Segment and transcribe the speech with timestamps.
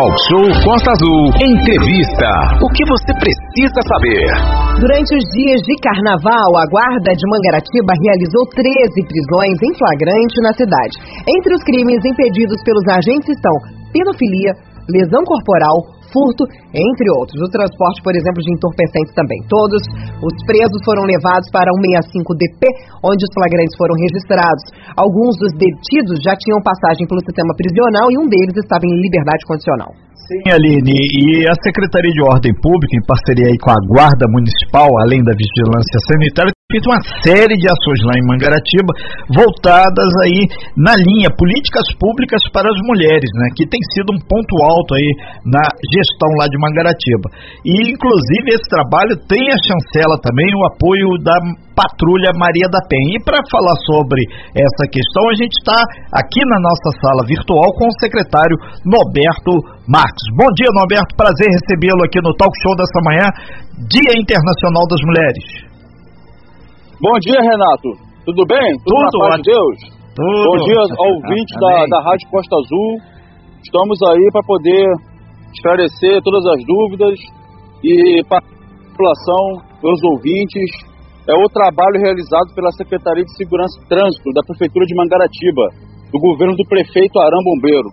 [0.00, 1.28] Talk Show Costa Azul.
[1.36, 2.28] Entrevista.
[2.64, 4.24] O que você precisa saber?
[4.80, 10.56] Durante os dias de carnaval, a Guarda de Mangaratiba realizou 13 prisões em flagrante na
[10.56, 10.96] cidade.
[11.28, 13.52] Entre os crimes impedidos pelos agentes estão
[13.92, 14.56] pedofilia,
[14.88, 17.38] lesão corporal, furto, entre outros.
[17.40, 19.40] O transporte, por exemplo, de entorpecentes também.
[19.48, 19.82] Todos
[20.22, 22.62] os presos foram levados para o 65DP,
[23.02, 24.64] onde os flagrantes foram registrados.
[24.94, 29.42] Alguns dos detidos já tinham passagem pelo sistema prisional e um deles estava em liberdade
[29.46, 29.90] condicional.
[30.30, 35.24] Sim, Aline, e a Secretaria de Ordem Pública, em parceria com a Guarda Municipal, além
[35.26, 38.94] da Vigilância Sanitária, fez uma série de ações lá em Mangaratiba
[39.26, 40.46] voltadas aí
[40.78, 45.10] na linha políticas públicas para as mulheres, né, que tem sido um ponto alto aí
[45.44, 47.26] na gestão lá de Mangaratiba.
[47.66, 51.34] E inclusive esse trabalho tem a chancela também o apoio da
[51.74, 53.16] Patrulha Maria da Penha.
[53.16, 54.20] E para falar sobre
[54.52, 55.80] essa questão, a gente está
[56.12, 59.56] aqui na nossa sala virtual com o secretário Norberto
[59.88, 60.26] Marques.
[60.36, 61.16] Bom dia, Norberto.
[61.16, 63.26] Prazer recebê-lo aqui no Talk Show dessa manhã,
[63.88, 65.69] Dia Internacional das Mulheres.
[67.00, 67.96] Bom dia, Renato.
[68.28, 68.76] Tudo bem?
[68.84, 69.76] Tudo, Tudo na paz de Deus?
[70.12, 70.44] Tudo.
[70.52, 73.00] Bom dia ouvinte da, da Rádio Costa Azul.
[73.64, 74.84] Estamos aí para poder
[75.48, 77.16] esclarecer todas as dúvidas
[77.82, 78.42] e para a
[78.92, 80.68] população, pelos ouvintes,
[81.24, 85.72] é o trabalho realizado pela Secretaria de Segurança e Trânsito da Prefeitura de Mangaratiba,
[86.12, 87.88] do governo do prefeito Arão Bombeiro.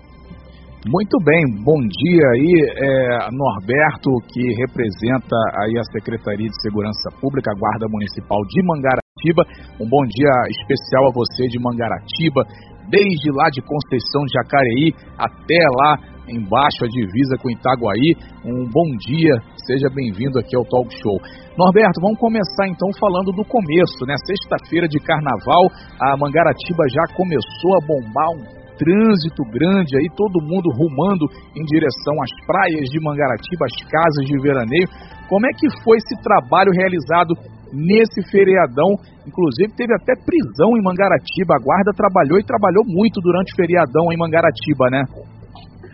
[0.88, 7.52] Muito bem, bom dia aí, é, Norberto, que representa aí a Secretaria de Segurança Pública,
[7.52, 9.44] a Guarda Municipal de Mangaratiba.
[9.84, 12.40] Um bom dia especial a você de Mangaratiba,
[12.88, 16.00] desde lá de Conceição de Jacareí até lá
[16.32, 18.16] embaixo a divisa com Itaguaí.
[18.48, 21.20] Um bom dia, seja bem-vindo aqui ao Talk Show.
[21.60, 24.16] Norberto, vamos começar então falando do começo, né?
[24.24, 25.68] Sexta-feira de carnaval,
[26.00, 31.26] a Mangaratiba já começou a bombar um trânsito grande aí, todo mundo rumando
[31.58, 34.88] em direção às praias de Mangaratiba, às casas de veraneio.
[35.28, 37.34] Como é que foi esse trabalho realizado
[37.74, 38.96] nesse feriadão?
[39.28, 41.58] Inclusive teve até prisão em Mangaratiba.
[41.58, 45.04] A guarda trabalhou e trabalhou muito durante o feriadão em Mangaratiba, né?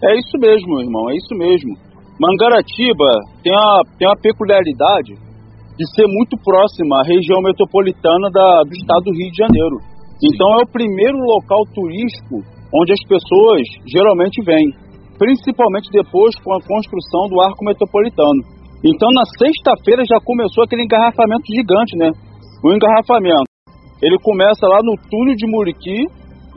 [0.04, 1.74] É isso mesmo, irmão, é isso mesmo.
[2.20, 3.10] Mangaratiba
[3.42, 5.16] tem a, tem a peculiaridade
[5.74, 9.78] de ser muito próxima à região metropolitana da, do estado do Rio de Janeiro.
[10.22, 14.66] Então é o primeiro local turístico onde as pessoas geralmente vêm,
[15.18, 18.42] principalmente depois com a construção do arco metropolitano.
[18.84, 22.10] Então na sexta-feira já começou aquele engarrafamento gigante, né?
[22.64, 23.48] O engarrafamento,
[24.02, 26.04] ele começa lá no túnel de Muriqui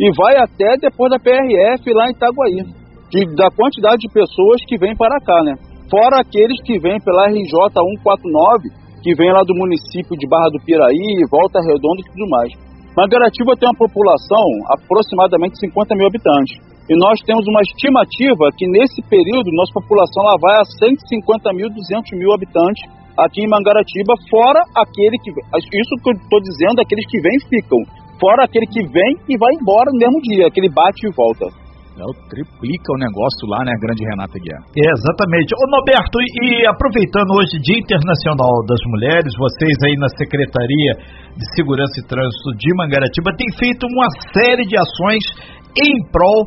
[0.01, 2.63] e vai até depois da PRF lá em Itaguaí,
[3.11, 5.55] de, da quantidade de pessoas que vêm para cá, né?
[5.91, 8.69] Fora aqueles que vêm pela RJ 149,
[9.03, 12.66] que vem lá do município de Barra do Piraí, Volta Redonda e tudo mais.
[12.97, 16.57] Mangaratiba tem uma população aproximadamente 50 mil habitantes.
[16.89, 21.69] E nós temos uma estimativa que nesse período nossa população lá vai a 150 mil,
[21.69, 22.89] 200 mil habitantes
[23.21, 25.29] aqui em Mangaratiba, fora aquele que.
[25.29, 27.81] Isso que eu estou dizendo, aqueles que vêm e ficam.
[28.17, 31.53] Fora aquele que vem e vai embora no mesmo dia, aquele bate e volta.
[31.97, 34.61] Não, triplica o negócio lá, né, grande Renata Guiar?
[34.77, 35.57] É, exatamente.
[35.57, 40.93] Ô Norberto, e, e aproveitando hoje Dia Internacional das Mulheres, vocês aí na Secretaria
[41.33, 45.25] de Segurança e Trânsito de Mangaratiba têm feito uma série de ações
[45.73, 46.45] em prol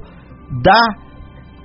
[0.62, 1.10] da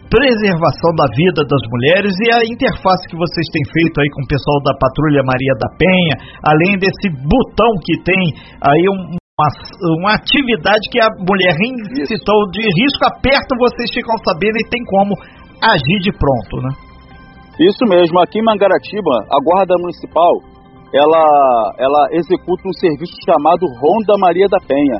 [0.09, 4.31] preservação da vida das mulheres e a interface que vocês têm feito aí com o
[4.33, 8.21] pessoal da Patrulha Maria da Penha, além desse botão que tem
[8.65, 9.51] aí um, uma,
[9.99, 14.83] uma atividade que a mulher em situação de risco aperta, vocês ficam sabendo e tem
[14.87, 15.15] como
[15.59, 16.71] agir de pronto, né?
[17.59, 20.31] Isso mesmo, aqui em Mangaratiba, a Guarda Municipal,
[20.95, 24.99] ela, ela executa um serviço chamado Ronda Maria da Penha.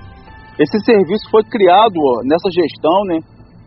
[0.59, 3.19] Esse serviço foi criado nessa gestão, né,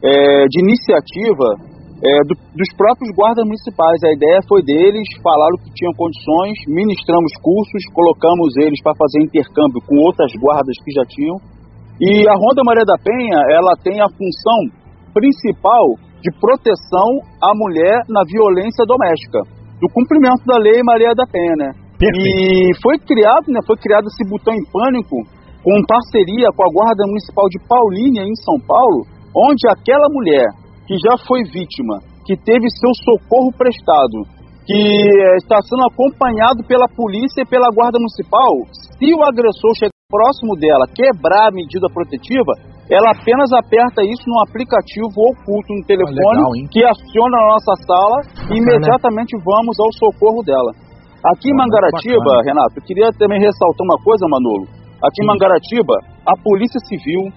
[0.04, 3.98] é, de iniciativa é, do, dos próprios guardas municipais.
[4.06, 9.82] A ideia foi deles, falaram que tinham condições, ministramos cursos, colocamos eles para fazer intercâmbio
[9.86, 11.38] com outras guardas que já tinham.
[11.98, 14.60] E a Ronda Maria da Penha, ela tem a função
[15.14, 17.10] principal de proteção
[17.42, 19.42] à mulher na violência doméstica,
[19.82, 21.70] do cumprimento da lei Maria da Penha, né?
[21.98, 25.18] E foi criado, né, foi criado esse botão em pânico
[25.64, 29.02] com parceria com a Guarda Municipal de Paulínia em São Paulo,
[29.34, 30.46] onde aquela mulher
[30.88, 34.24] que já foi vítima, que teve seu socorro prestado,
[34.66, 38.52] que eh, está sendo acompanhado pela polícia e pela guarda municipal,
[38.98, 42.56] se o agressor chegar próximo dela, quebrar a medida protetiva,
[42.88, 48.18] ela apenas aperta isso no aplicativo oculto no telefone legal, que aciona na nossa sala
[48.48, 50.72] e imediatamente vamos ao socorro dela.
[51.36, 52.48] Aqui em Ah, Mangaratiba, bacana.
[52.48, 54.64] Renato, eu queria também ressaltar uma coisa, Manolo.
[55.04, 57.28] Aqui em Mangaratiba, a Polícia Civil,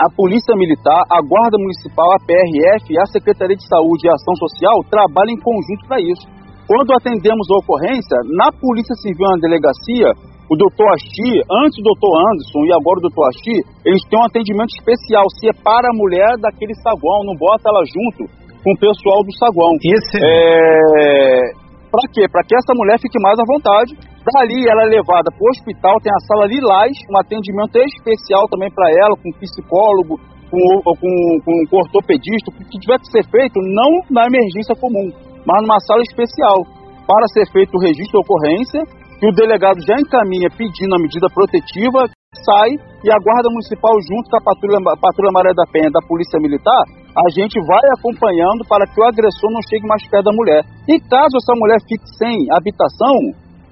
[0.00, 4.32] a Polícia Militar, a Guarda Municipal, a PRF e a Secretaria de Saúde e Ação
[4.40, 6.24] Social trabalham em conjunto para isso.
[6.64, 10.08] Quando atendemos a ocorrência, na Polícia Civil na delegacia,
[10.48, 14.24] o doutor Asti, antes do doutor Anderson e agora o doutor Asti, eles têm um
[14.24, 18.24] atendimento especial, separa a mulher daquele saguão, não bota ela junto
[18.64, 19.76] com o pessoal do saguão.
[19.84, 20.16] Esse...
[20.16, 21.60] É...
[21.92, 22.24] Para quê?
[22.30, 23.92] Para que essa mulher fique mais à vontade.
[24.20, 28.68] Dali ela é levada para o hospital, tem a sala Lilás, um atendimento especial também
[28.68, 30.20] para ela, com psicólogo,
[30.52, 35.08] com, com, com, com ortopedista, o que tiver que ser feito, não na emergência comum,
[35.46, 36.68] mas numa sala especial,
[37.08, 38.80] para ser feito o registro de ocorrência,
[39.16, 42.04] que o delegado já encaminha pedindo a medida protetiva,
[42.44, 46.40] sai e a Guarda Municipal, junto com a Patrulha, Patrulha Maria da Penha da Polícia
[46.40, 46.84] Militar,
[47.16, 50.62] a gente vai acompanhando para que o agressor não chegue mais perto da mulher.
[50.86, 53.16] E caso essa mulher fique sem habitação,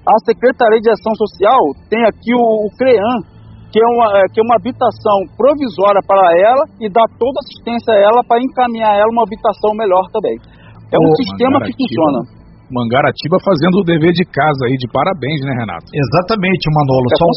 [0.09, 3.17] a Secretaria de Ação Social tem aqui o, o CREAM,
[3.69, 7.93] que é, uma, é, que é uma habitação provisória para ela e dá toda assistência
[7.93, 10.33] a ela para encaminhar ela uma habitação melhor também.
[10.89, 12.38] É um sistema que funciona.
[12.69, 15.89] Mangaratiba fazendo o dever de casa aí, de parabéns, né, Renato?
[15.89, 17.09] Exatamente, Manolo.
[17.09, 17.29] É, São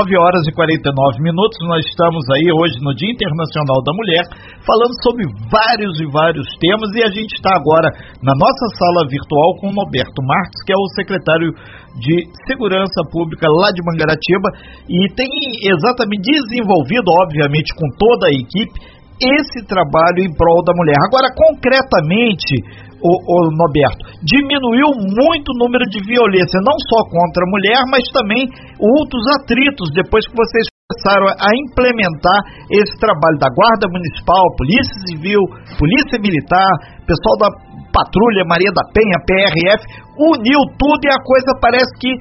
[0.00, 4.24] 9 horas e 49 minutos, nós estamos aí hoje no Dia Internacional da Mulher,
[4.64, 7.92] falando sobre vários e vários temas, e a gente está agora
[8.24, 11.52] na nossa sala virtual com o Roberto Marques, que é o secretário
[12.00, 14.48] de Segurança Pública lá de Mangaratiba,
[14.88, 15.28] e tem
[15.68, 20.96] exatamente desenvolvido, obviamente, com toda a equipe, esse trabalho em prol da mulher.
[21.08, 22.60] Agora, concretamente,
[23.02, 28.04] o, o Noberto, diminuiu muito o número de violência, não só contra a mulher, mas
[28.12, 28.48] também
[28.80, 32.40] outros atritos, depois que vocês começaram a implementar
[32.70, 35.42] esse trabalho da Guarda Municipal, Polícia Civil,
[35.76, 36.70] Polícia Militar,
[37.04, 37.50] pessoal da
[37.92, 39.82] Patrulha Maria da Penha, PRF,
[40.16, 42.12] uniu tudo e a coisa parece que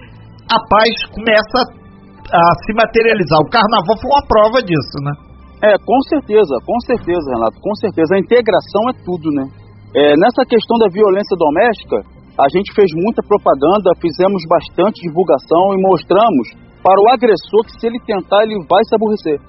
[0.48, 3.39] a paz começa a, a se materializar.
[3.39, 5.13] O carnaval foi uma prova disso, né?
[5.63, 8.16] É, com certeza, com certeza, Renato, com certeza.
[8.16, 9.64] A integração é tudo, né?
[9.95, 12.03] É, nessa questão da violência doméstica,
[12.36, 16.51] a gente fez muita propaganda, fizemos bastante divulgação e mostramos
[16.83, 19.39] para o agressor que se ele tentar, ele vai se aborrecer.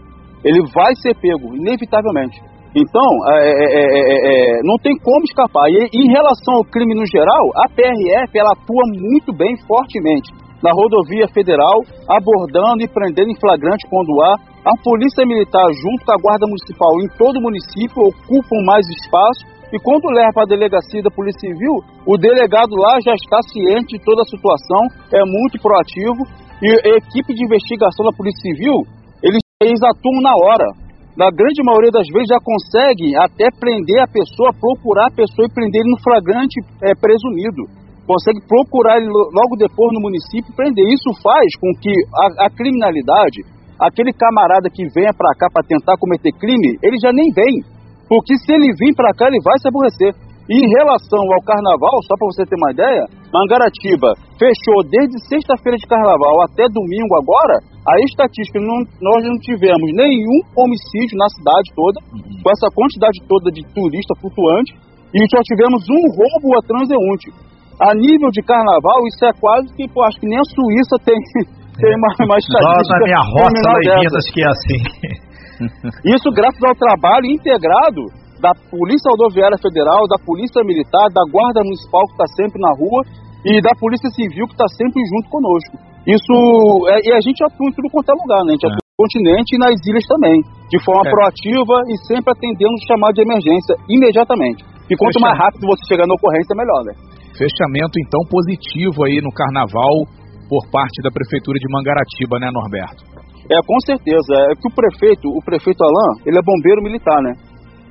[0.47, 2.39] Ele vai ser pego, inevitavelmente.
[2.79, 5.67] Então, é, é, é, não tem como escapar.
[5.67, 10.31] E em relação ao crime no geral, a PRF ela atua muito bem, fortemente,
[10.63, 14.35] na rodovia federal, abordando e prendendo em flagrante quando há.
[14.63, 19.56] A Polícia Militar, junto com a Guarda Municipal em todo o município, ocupam mais espaço
[19.73, 23.99] e quando leva para a delegacia da Polícia Civil, o delegado lá já está ciente
[23.99, 26.23] de toda a situação, é muito proativo.
[26.63, 28.87] E a equipe de investigação da Polícia Civil,
[29.23, 30.71] eles, eles atuam na hora.
[31.19, 35.53] Na grande maioria das vezes já conseguem até prender a pessoa, procurar a pessoa e
[35.53, 37.67] prender ele no flagrante é, presumido.
[38.07, 40.87] Consegue procurar ele logo depois no município e prender.
[40.95, 43.43] Isso faz com que a, a criminalidade,
[43.81, 47.76] aquele camarada que venha para cá para tentar cometer crime, ele já nem vem
[48.09, 50.15] porque se ele vir para cá, ele vai se aborrecer.
[50.47, 53.03] E em relação ao carnaval, só para você ter uma ideia,
[53.35, 57.59] Mangaratiba fechou desde sexta-feira de carnaval até domingo agora.
[57.83, 62.43] A estatística, não, nós não tivemos nenhum homicídio na cidade toda, uhum.
[62.43, 64.71] com essa quantidade toda de turista flutuante,
[65.15, 67.31] e só tivemos um roubo a transeunte.
[67.83, 71.19] A nível de carnaval, isso é quase que, pô, acho que nem a Suíça tem,
[71.79, 72.87] tem uma, uma estatística.
[72.87, 75.26] Só na minha roça lá em Minas que é assim.
[76.05, 78.03] Isso graças ao trabalho integrado
[78.41, 83.01] da Polícia Rodoviária Federal, da Polícia Militar, da Guarda Municipal que está sempre na rua
[83.45, 85.75] e da Polícia Civil que está sempre junto conosco.
[86.07, 86.35] Isso
[86.93, 88.53] é, e a gente atua em tudo quanto é lugar, né?
[88.53, 88.71] A gente é.
[88.71, 90.39] atua no continente e nas ilhas também,
[90.71, 91.11] de forma é.
[91.11, 94.63] proativa e sempre atendendo o chamado de emergência imediatamente.
[94.87, 96.95] E quanto mais rápido você chegar na ocorrência, melhor, né?
[97.35, 100.07] Fechamento então positivo aí no Carnaval
[100.49, 103.03] por parte da Prefeitura de Mangaratiba, né, Norberto?
[103.51, 104.35] É, com certeza.
[104.51, 107.33] É que o prefeito, o prefeito Alain, ele é bombeiro militar, né?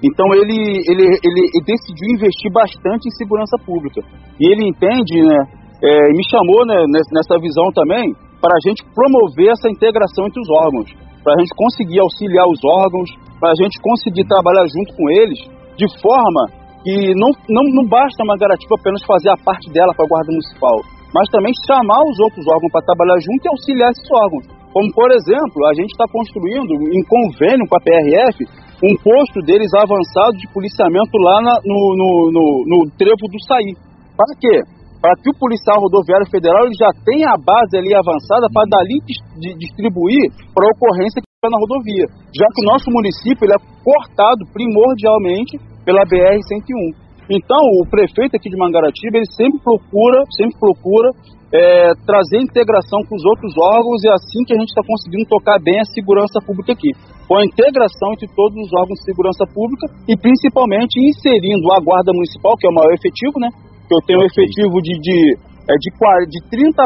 [0.03, 0.59] Então ele,
[0.91, 4.03] ele, ele, decidiu investir bastante em segurança pública.
[4.39, 5.39] E ele entende, né?
[5.83, 6.77] É, me chamou né,
[7.11, 10.87] nessa visão também para a gente promover essa integração entre os órgãos,
[11.23, 13.09] para a gente conseguir auxiliar os órgãos,
[13.39, 15.39] para a gente conseguir trabalhar junto com eles,
[15.75, 16.43] de forma
[16.83, 20.31] que não, não, não basta a Mangaratiba apenas fazer a parte dela para a Guarda
[20.31, 20.77] Municipal,
[21.13, 24.45] mas também chamar os outros órgãos para trabalhar junto e auxiliar esses órgãos.
[24.75, 28.43] Como, por exemplo, a gente está construindo, em convênio com a PRF,
[28.83, 33.71] um posto deles avançado de policiamento lá na, no, no, no, no trevo do Saí.
[34.19, 34.67] Para quê?
[34.99, 38.99] Para que o policial rodoviário federal ele já tenha a base ali avançada para dali
[39.55, 42.11] distribuir para ocorrência que está na rodovia.
[42.35, 45.55] Já que o nosso município ele é cortado primordialmente
[45.87, 46.99] pela BR-101.
[47.31, 51.09] Então, o prefeito aqui de Mangaratiba, ele sempre procura, sempre procura
[51.53, 55.29] é, trazer integração com os outros órgãos e é assim que a gente está conseguindo
[55.29, 56.89] tocar bem a segurança pública aqui.
[57.27, 62.13] com a integração entre todos os órgãos de segurança pública e principalmente inserindo a Guarda
[62.13, 63.49] Municipal, que é o maior efetivo, né?
[63.89, 65.17] Que eu tenho um efetivo de, de,
[65.69, 65.89] é, de,
[66.29, 66.81] de 30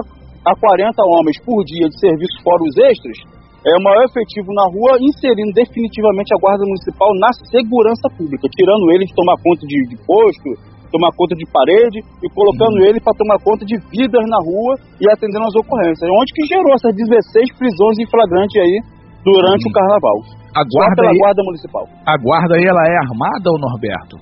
[0.47, 3.19] a 40 homens por dia de serviço fora os extras,
[3.67, 8.87] é o maior efetivo na rua, inserindo definitivamente a Guarda Municipal na segurança pública, tirando
[8.91, 10.47] ele de tomar conta de, de posto,
[10.91, 12.85] tomar conta de parede e colocando uhum.
[12.85, 16.09] ele para tomar conta de vidas na rua e atendendo as ocorrências.
[16.09, 18.75] Onde que gerou essas 16 prisões em flagrante aí
[19.23, 19.71] durante uhum.
[19.71, 20.17] o carnaval.
[20.55, 21.85] A guarda, pela aí, guarda municipal.
[22.05, 24.17] A guarda aí, ela é armada, ou Norberto?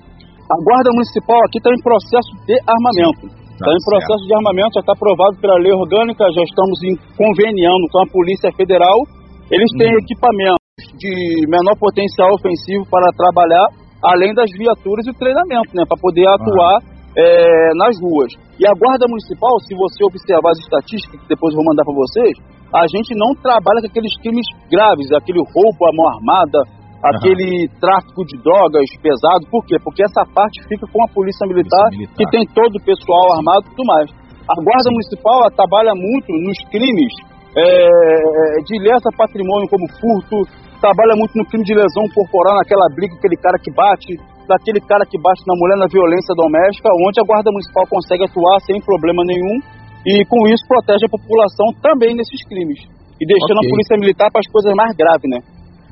[0.48, 3.24] A guarda municipal aqui está em processo de armamento.
[3.58, 4.28] Está tá em processo certo.
[4.28, 8.52] de armamento, já está aprovado pela lei orgânica, já estamos em, conveniando com a Polícia
[8.54, 8.96] Federal.
[9.50, 9.98] Eles têm hum.
[9.98, 10.62] equipamentos
[10.94, 11.12] de
[11.48, 13.66] menor potencial ofensivo para trabalhar,
[14.02, 16.78] além das viaturas e o treinamento, né, para poder atuar
[17.16, 18.30] é, nas ruas.
[18.58, 21.94] E a Guarda Municipal, se você observar as estatísticas, que depois eu vou mandar para
[21.94, 22.34] vocês,
[22.74, 26.60] a gente não trabalha com aqueles crimes graves, aquele roubo à mão armada,
[27.02, 27.74] aquele uhum.
[27.80, 29.46] tráfico de drogas pesado.
[29.50, 29.76] Por quê?
[29.82, 32.18] Porque essa parte fica com a Polícia Militar, Polícia Militar.
[32.18, 34.10] que tem todo o pessoal armado e tudo mais.
[34.48, 34.94] A Guarda Sim.
[34.94, 37.12] Municipal trabalha muito nos crimes
[37.56, 37.68] é,
[38.64, 40.36] de lesa patrimônio, como furto,
[40.80, 44.16] trabalha muito no crime de lesão corporal, naquela briga, aquele cara que bate,
[44.48, 48.58] daquele cara que bate na mulher na violência doméstica, onde a Guarda Municipal consegue atuar
[48.64, 49.60] sem problema nenhum
[50.06, 52.80] e com isso protege a população também nesses crimes.
[53.20, 53.68] E deixando okay.
[53.68, 55.38] a polícia militar para as coisas mais graves, né?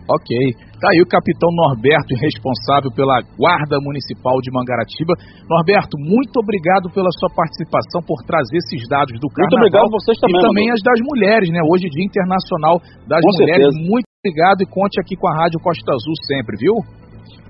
[0.07, 0.31] Ok.
[0.79, 5.19] Tá aí o capitão Norberto, responsável pela Guarda Municipal de Mangaratiba.
[5.51, 9.51] Norberto, muito obrigado pela sua participação, por trazer esses dados do carnaval.
[9.51, 10.39] Muito obrigado a vocês também.
[10.39, 11.59] E também as das mulheres, né?
[11.67, 12.79] Hoje, Dia Internacional
[13.09, 13.75] das com Mulheres.
[13.75, 13.91] Certeza.
[13.91, 16.75] Muito obrigado e conte aqui com a Rádio Costa Azul sempre, viu?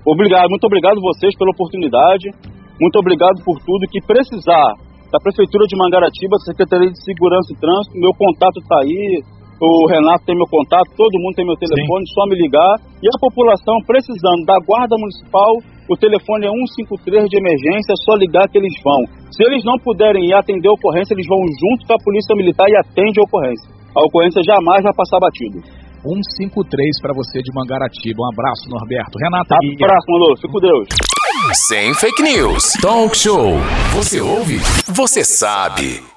[0.05, 2.29] Obrigado, muito obrigado vocês pela oportunidade.
[2.79, 3.89] Muito obrigado por tudo.
[3.89, 4.77] Que precisar
[5.09, 7.97] da Prefeitura de Mangaratiba, Secretaria de Segurança e Trânsito.
[7.97, 9.25] Meu contato está aí,
[9.57, 12.13] o Renato tem meu contato, todo mundo tem meu telefone, Sim.
[12.13, 12.77] só me ligar.
[13.01, 15.49] E a população precisando da Guarda Municipal,
[15.89, 19.01] o telefone é 153 de emergência, é só ligar que eles vão.
[19.33, 22.69] Se eles não puderem ir atender a ocorrência, eles vão junto com a Polícia Militar
[22.69, 23.73] e atende a ocorrência.
[23.97, 25.57] A ocorrência jamais vai passar batido.
[26.07, 28.23] 153 para você de Mangaratiba.
[28.23, 29.19] Um abraço, Norberto.
[29.19, 29.53] Renato.
[29.53, 30.37] Um abraço, Manolo.
[30.37, 30.87] Fico com Deus.
[31.67, 32.73] Sem fake news.
[32.81, 33.55] Talk show.
[33.93, 34.57] Você ouve?
[34.87, 36.16] Você sabe.